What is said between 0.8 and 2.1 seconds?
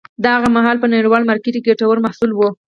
نړیوال مارکېټ کې ګټور